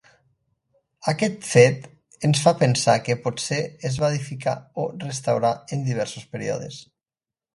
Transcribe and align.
Aquest 1.11 1.35
fet 1.49 1.83
ens 2.29 2.39
fa 2.45 2.53
pensar 2.63 2.95
que 3.09 3.17
potser 3.27 3.59
es 3.91 3.99
va 4.05 4.09
edificar 4.15 4.55
o 4.85 4.85
restaurat 5.05 5.75
en 5.77 5.87
diversos 5.91 6.25
períodes. 6.33 6.83